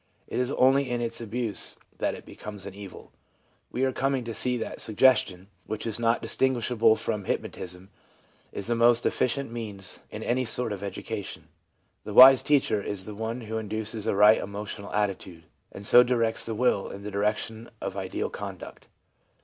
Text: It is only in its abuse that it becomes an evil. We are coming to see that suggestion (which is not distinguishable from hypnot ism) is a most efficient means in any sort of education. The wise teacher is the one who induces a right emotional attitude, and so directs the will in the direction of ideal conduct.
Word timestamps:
It 0.25 0.39
is 0.39 0.49
only 0.53 0.89
in 0.89 0.99
its 0.99 1.21
abuse 1.21 1.75
that 1.99 2.15
it 2.15 2.25
becomes 2.25 2.65
an 2.65 2.73
evil. 2.73 3.11
We 3.71 3.83
are 3.85 3.91
coming 3.91 4.23
to 4.23 4.33
see 4.33 4.57
that 4.57 4.81
suggestion 4.81 5.47
(which 5.67 5.85
is 5.85 5.99
not 5.99 6.23
distinguishable 6.23 6.95
from 6.95 7.25
hypnot 7.25 7.55
ism) 7.59 7.91
is 8.51 8.67
a 8.67 8.73
most 8.73 9.05
efficient 9.05 9.51
means 9.51 9.99
in 10.09 10.23
any 10.23 10.43
sort 10.43 10.71
of 10.73 10.81
education. 10.81 11.49
The 12.03 12.15
wise 12.15 12.41
teacher 12.41 12.81
is 12.81 13.05
the 13.05 13.13
one 13.13 13.41
who 13.41 13.59
induces 13.59 14.07
a 14.07 14.15
right 14.15 14.39
emotional 14.41 14.91
attitude, 14.91 15.43
and 15.71 15.85
so 15.85 16.01
directs 16.01 16.45
the 16.47 16.55
will 16.55 16.89
in 16.89 17.03
the 17.03 17.11
direction 17.11 17.69
of 17.79 17.95
ideal 17.95 18.31
conduct. 18.31 18.87